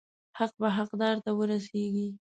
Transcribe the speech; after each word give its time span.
حق 0.37 0.53
به 0.61 0.69
حقدار 0.77 1.15
ته 1.23 1.31
ورسیږي. 1.37 2.07